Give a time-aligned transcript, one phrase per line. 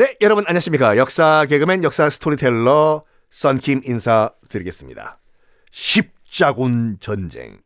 [0.00, 0.96] 네, 여러분 안녕하십니까.
[0.96, 5.20] 역사 개그맨 역사 스토리텔러 썬킴 인사드리겠습니다.
[5.70, 7.60] 십자군 전쟁.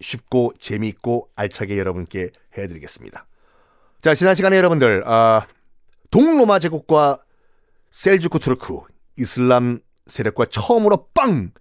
[0.00, 3.28] 쉽고 재미있고 알차게 여러분께 해드리겠습니다.
[4.00, 5.46] 자, 지난 시간에 여러분들, 아,
[6.10, 7.18] 동로마 제국과
[7.92, 8.80] 셀주크 투르크,
[9.16, 9.78] 이슬람
[10.08, 11.52] 세력과 처음으로 빵!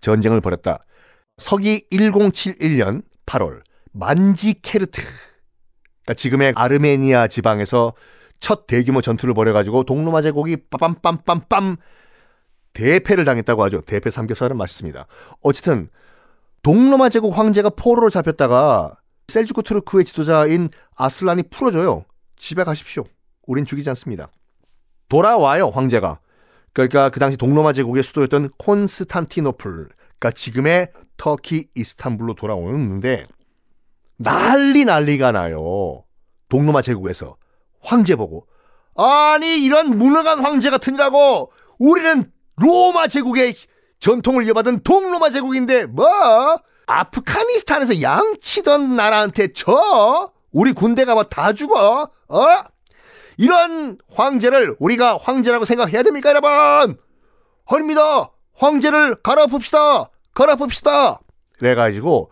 [0.00, 0.84] 전쟁을 벌였다.
[1.38, 5.02] 서기 1071년 8월, 만지케르트.
[5.02, 7.94] 그러니까 지금의 아르메니아 지방에서
[8.40, 11.76] 첫 대규모 전투를 벌여가지고 동로마 제국이 빰빰빰빰빰
[12.72, 13.80] 대패를 당했다고 하죠.
[13.82, 15.06] 대패 삼겹살은 맛있습니다.
[15.42, 15.88] 어쨌든
[16.62, 18.96] 동로마 제국 황제가 포로로 잡혔다가
[19.28, 22.04] 셀주크 투르크의 지도자인 아슬란이 풀어줘요.
[22.36, 23.04] 집에 가십시오.
[23.46, 24.30] 우린 죽이지 않습니다.
[25.08, 26.20] 돌아와요, 황제가.
[26.72, 29.88] 그러니까 그 당시 동로마 제국의 수도였던 콘스탄티노플,
[30.18, 33.26] 그러니까 지금의 터키 이스탄불로 돌아오는데
[34.16, 36.04] 난리 난리가 나요.
[36.48, 37.36] 동로마 제국에서.
[37.80, 38.46] 황제 보고
[38.96, 43.54] 아니 이런 무능한 황제 같으니라고 우리는 로마 제국의
[44.00, 46.06] 전통을 이어받은 동로마 제국인데 뭐
[46.86, 52.10] 아프가니스탄에서 양치던 나라한테 져 우리 군대가 뭐다 죽어?
[52.28, 52.46] 어?
[53.36, 56.98] 이런 황제를 우리가 황제라고 생각해야 됩니까 여러분?
[57.66, 58.30] 아닙니다.
[58.54, 60.10] 황제를 갈아봅시다.
[60.34, 61.20] 갈아봅시다.
[61.58, 62.30] 그래가지고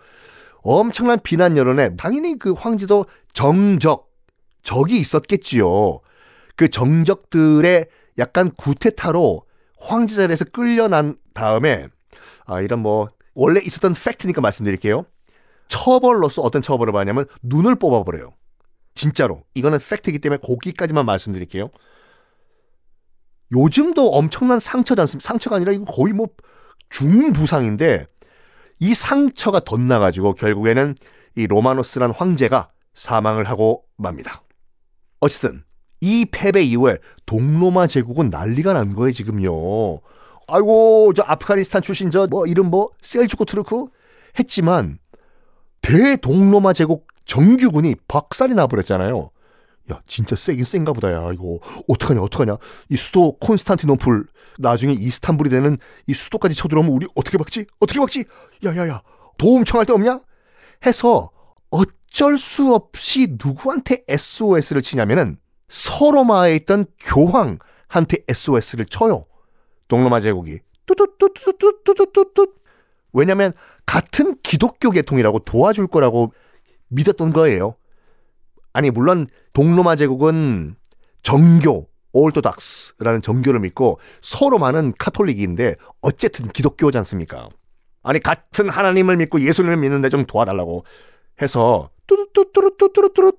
[0.62, 4.07] 엄청난 비난 여론에 당연히 그 황제도 정적
[4.62, 6.00] 적이 있었겠지요.
[6.56, 7.86] 그 정적들의
[8.18, 9.42] 약간 구태타로
[9.78, 11.88] 황제 자리에서 끌려난 다음에
[12.46, 15.04] 아 이런 뭐 원래 있었던 팩트니까 말씀드릴게요.
[15.68, 18.32] 처벌로서 어떤 처벌을 받냐면 눈을 뽑아버려요.
[18.94, 21.70] 진짜로 이거는 팩트이기 때문에 거기까지만 말씀드릴게요.
[23.52, 25.26] 요즘도 엄청난 상처지 않습니까?
[25.26, 26.26] 상처가 아니라 이거 거의 뭐
[26.90, 28.06] 중부상인데
[28.80, 30.96] 이 상처가 덧나가지고 결국에는
[31.36, 34.42] 이 로마노스란 황제가 사망을 하고 맙니다.
[35.20, 35.64] 어쨌든
[36.00, 39.50] 이 패배 이후에 동로마 제국은 난리가 난 거예요 지금요.
[40.46, 43.86] 아이고 저 아프가니스탄 출신 저 뭐 이름 뭐 셀주코 트루크?
[44.38, 44.98] 했지만
[45.82, 49.30] 대동로마 제국 정규군이 박살이 나버렸잖아요.
[49.92, 51.58] 야 진짜 세긴 센가 보다 야 이거.
[51.88, 52.56] 어떡하냐 어떡하냐.
[52.90, 54.24] 이 수도 콘스탄티노플
[54.58, 57.66] 나중에 이스탄불이 되는 이 수도까지 쳐들어오면 우리 어떻게 막지?
[57.80, 58.24] 어떻게 막지?
[58.64, 59.02] 야야야
[59.36, 60.20] 도움 청할 데 없냐?
[60.86, 61.30] 해서
[61.70, 65.38] 어 쩔 수 없이 누구한테 SOS를 치냐면은
[65.68, 69.26] 서로마에 있던 교황한테 SOS를 쳐요.
[69.88, 72.54] 동로마 제국이 뚜뚜뚜뚜뚜뚜뚜뚜
[73.12, 73.52] 왜냐면
[73.86, 76.32] 같은 기독교 계통이라고 도와줄 거라고
[76.88, 77.74] 믿었던 거예요.
[78.72, 80.76] 아니 물론 동로마 제국은
[81.22, 87.48] 정교 올토닥스라는 정교를 믿고 서로마는 카톨릭인데 어쨌든 기독교지 않습니까?
[88.02, 90.84] 아니 같은 하나님을 믿고 예수님을 믿는데 좀 도와달라고
[91.40, 93.32] 해서 뚜루뚜뚜루뚜뚜루뚜루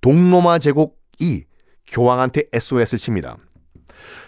[0.00, 1.44] 동로마 제국이
[1.86, 3.36] 교황한테 SOS를 칩니다.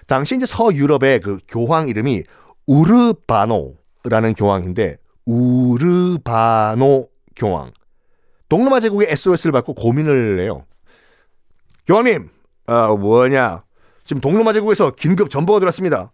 [0.06, 2.22] 당시 이제 서유럽의 그 교황 이름이
[2.66, 4.96] 우르바노라는 교황인데
[5.26, 7.72] 우르바노 교황.
[8.48, 10.64] 동로마 제국의 SOS를 받고 고민을 해요.
[11.86, 12.28] 교황님,
[12.66, 13.64] 아 뭐냐?
[14.04, 16.12] 지금 동로마 제국에서 긴급 전보가 들었습니다.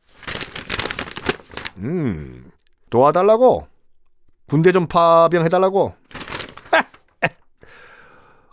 [1.79, 2.51] 음,
[2.91, 3.67] 도와달라고?
[4.49, 5.95] 군대 좀 파병해달라고?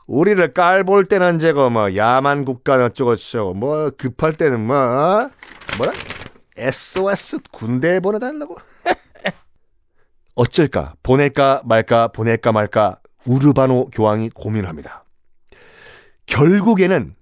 [0.10, 5.30] 우리를 깔볼 때는 제거 뭐 야만 국가 어쩌고 저쩌고 뭐 급할 때는 뭐 어?
[5.78, 5.94] 뭐라
[6.58, 8.58] SOS 군대에 보내달라고
[10.34, 15.06] 어쩔까 보낼까 말까 보낼까 말까 우르바노 교황이 고민합니다.
[16.26, 17.16] 결국에는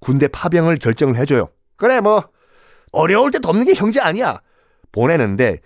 [0.00, 1.48] 군대 파병을 결정을 해줘요.
[1.76, 2.28] 그래 뭐
[2.90, 4.40] 어려울 때 덮는 게 형제 아니야.
[4.90, 5.60] 보내는데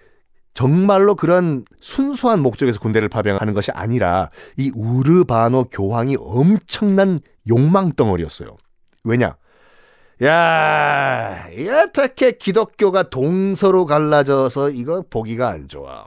[0.56, 8.56] 정말로 그런 순수한 목적에서 군대를 파병하는 것이 아니라 이 우르바노 교황이 엄청난 욕망 덩어리였어요.
[9.04, 9.36] 왜냐?
[10.24, 11.46] 야,
[11.84, 16.06] 어떻게 기독교가 동서로 갈라져서 이거 보기가 안 좋아.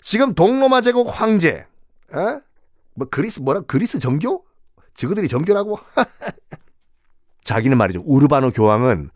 [0.00, 1.66] 지금 동로마 제국 황제,
[2.14, 2.40] 어?
[2.94, 4.42] 뭐 그리스 뭐라 그리스 정교?
[4.94, 5.78] 저그들이 정교라고?
[7.44, 8.04] 자기는 말이죠.
[8.06, 9.10] 우르바노 교황은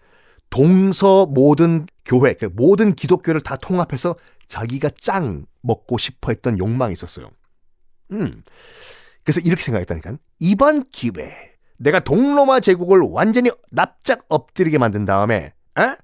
[0.50, 4.14] 동서 모든 교회, 그 모든 기독교를 다 통합해서
[4.48, 7.30] 자기가 짱 먹고 싶어 했던 욕망이 있었어요.
[8.12, 8.42] 음.
[9.22, 10.18] 그래서 이렇게 생각했다니까.
[10.38, 15.96] 이번 기회에 내가 동로마 제국을 완전히 납작 엎드리게 만든 다음에, 에?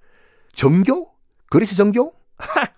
[0.52, 1.10] 정교?
[1.48, 2.12] 그리스 정교?
[2.38, 2.68] 하!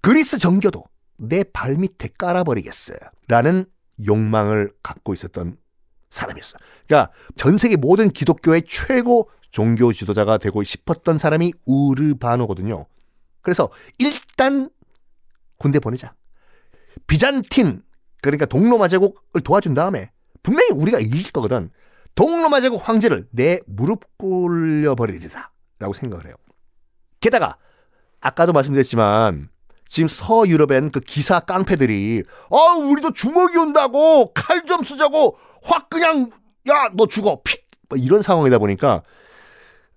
[0.00, 0.84] 그리스 정교도
[1.18, 2.98] 내 발밑에 깔아버리겠어요.
[3.28, 3.64] 라는
[4.06, 5.56] 욕망을 갖고 있었던
[6.10, 6.58] 사람이었어.
[6.86, 12.86] 그러니까 전 세계 모든 기독교의 최고 종교 지도자가 되고 싶었던 사람이 우르바노거든요.
[13.40, 14.70] 그래서 일단
[15.58, 16.14] 군대 보내자.
[17.06, 17.82] 비잔틴
[18.22, 20.10] 그러니까 동로마 제국을 도와준 다음에
[20.42, 21.70] 분명히 우리가 이길 거거든.
[22.14, 25.52] 동로마 제국 황제를 내 무릎 꿇려 버리리다.
[25.78, 26.34] 라고 생각을 해요.
[27.20, 27.58] 게다가,
[28.20, 29.50] 아까도 말씀드렸지만,
[29.86, 34.32] 지금 서유럽엔 그 기사 깡패들이, 아, 우리도 주먹이 온다고!
[34.32, 35.36] 칼 좀 쓰자고!
[35.62, 36.30] 확 그냥,
[36.68, 37.42] 야, 너 죽어!
[37.44, 37.68] 픽!
[37.88, 39.02] 뭐 이런 상황이다 보니까,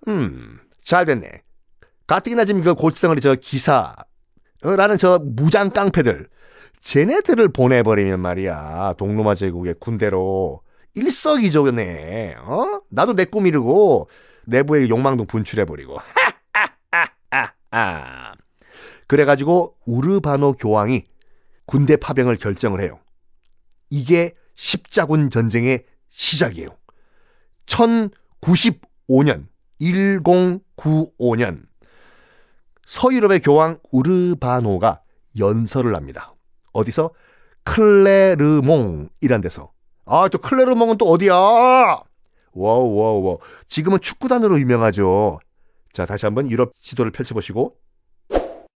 [0.08, 1.42] 음, 잘 됐네.
[2.06, 3.94] 가뜩이나 지금 그 골치덩어리 저 기사
[4.62, 6.28] 라는 저 무장 깡패들,
[6.80, 8.94] 쟤네들을 보내버리면 말이야.
[8.98, 10.62] 동로마 제국의 군대로
[10.94, 12.36] 일석이조네.
[12.44, 12.80] 어?
[12.90, 14.08] 나도 내 꿈 이루고
[14.46, 15.98] 내부의 욕망도 분출해버리고.
[19.06, 21.04] 그래가지고 우르바노 교황이
[21.66, 22.98] 군대 파병을 결정을 해요.
[23.90, 26.68] 이게 십자군 전쟁의 시작이에요.
[27.66, 29.46] 1095년,
[29.80, 31.62] 1095년,
[32.94, 35.02] 서유럽의 교황 우르바노가
[35.38, 36.34] 연설을 합니다.
[36.72, 37.12] 어디서?
[37.62, 39.70] 클레르몽이란 데서.
[40.06, 41.32] 아, 또 클레르몽은 또 어디야?
[41.32, 42.02] 와우,
[42.52, 43.38] 와우, 와우.
[43.68, 45.38] 지금은 축구단으로 유명하죠.
[45.92, 47.76] 자, 다시 한번 유럽 지도를 펼쳐보시고.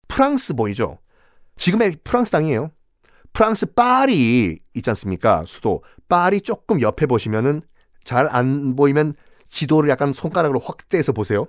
[0.08, 0.98] 프랑스 보이죠?
[1.56, 2.70] 지금의 프랑스 땅이에요.
[3.32, 5.44] 프랑스 파리 있지 않습니까?
[5.46, 5.82] 수도.
[6.10, 7.62] 파리 조금 옆에 보시면은
[8.04, 9.14] 잘 안 보이면
[9.48, 11.46] 지도를 약간 손가락으로 확대해서 보세요.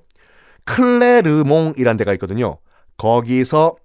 [0.65, 2.57] 클레르몽이란 데가 있거든요.
[2.97, 3.75] 거기서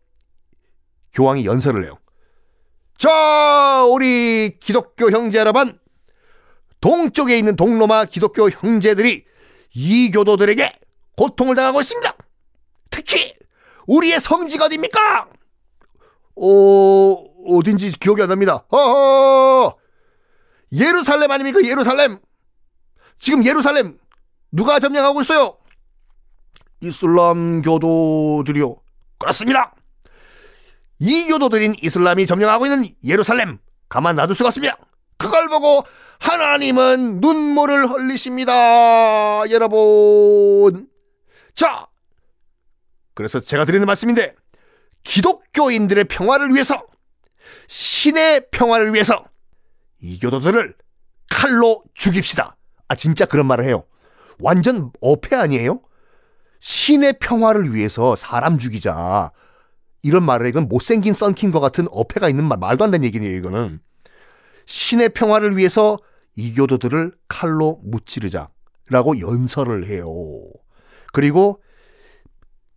[1.13, 1.99] 교황이 연설을 해요.
[2.99, 5.79] 자, 우리 기독교 형제 여러분,
[6.81, 9.25] 동쪽에 있는 동로마 기독교 형제들이
[9.75, 10.73] 이 교도들에게
[11.17, 12.17] 고통을 당하고 있습니다.
[12.91, 13.35] 특히
[13.87, 15.29] 우리의 성지가 어디입니까?
[16.37, 17.13] 어,
[17.47, 18.65] 어딘지 기억이 안 납니다.
[18.69, 19.77] 어허!
[20.73, 21.61] 예루살렘 아닙니까?
[21.65, 22.19] 예루살렘.
[23.19, 23.99] 지금 예루살렘
[24.53, 25.58] 누가 점령하고 있어요?
[26.81, 28.77] 이슬람 교도들이요.
[29.19, 29.75] 그렇습니다.
[30.99, 33.59] 이 교도들인 이슬람이 점령하고 있는 예루살렘
[33.89, 34.77] 가만 놔둘 수가 없습니다.
[35.17, 35.85] 그걸 보고
[36.21, 39.51] 하나님은 눈물을 흘리십니다.
[39.51, 40.89] 여러분.
[41.55, 41.87] 자,
[43.15, 44.35] 그래서 제가 드리는 말씀인데
[45.05, 46.77] 기독교인들의 평화를 위해서
[47.67, 49.25] 신의 평화를 위해서
[50.01, 50.75] 이 교도들을
[51.31, 52.57] 칼로 죽입시다.
[52.89, 53.85] 아 진짜 그런 말을 해요.
[54.41, 55.81] 완전 어폐 아니에요?
[56.61, 59.31] 신의 평화를 위해서 사람 죽이자.
[60.03, 63.81] 이런 말을 이건 못생긴 썬킨과 같은 어폐가 있는 말, 말도 안 되는 얘기네요, 이거는.
[64.67, 65.99] 신의 평화를 위해서
[66.37, 68.49] 이교도들을 칼로 무찌르자.
[68.91, 70.09] 라고 연설을 해요.
[71.13, 71.63] 그리고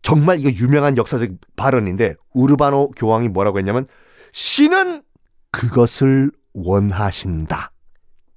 [0.02, 3.88] 정말 이거 유명한 역사적 발언인데 우르바노 교황이 뭐라고 했냐면
[4.34, 5.04] 신은
[5.52, 7.72] 그것을 원하신다.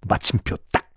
[0.06, 0.88] 마침표 딱.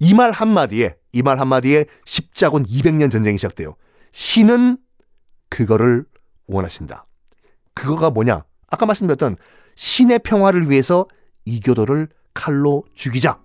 [0.00, 3.74] 이 말 한마디에 이 말 한마디에 십자군 200년 전쟁이 시작돼요.
[4.12, 4.78] 신은
[5.48, 6.04] 그거를
[6.46, 7.06] 원하신다.
[7.74, 8.44] 그거가 뭐냐?
[8.70, 9.36] 아까 말씀드렸던
[9.76, 11.06] 신의 평화를 위해서
[11.44, 13.38] 이교도를 칼로 죽이자.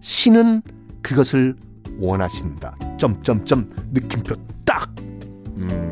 [0.00, 0.62] 신은
[1.02, 1.56] 그것을
[1.98, 2.76] 원하신다.
[2.98, 4.34] 점점점 느낌표
[4.64, 4.88] 딱.
[4.98, 5.90] 음.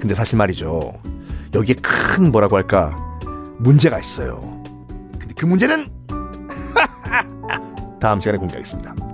[0.00, 1.00] 근데 사실 말이죠.
[1.54, 2.96] 여기에 큰 뭐라고 할까
[3.58, 4.40] 문제가 있어요.
[5.18, 5.88] 근데 그 문제는
[8.00, 9.11] 다음 시간에 공개하겠습니다.